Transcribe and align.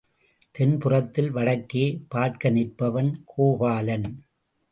தென் 0.55 0.77
புறத்தில் 0.77 1.29
வடக்கே 1.31 1.83
பார்க்க 2.07 2.49
நிற்பவன் 2.49 3.11
கோபாலன். 3.25 4.09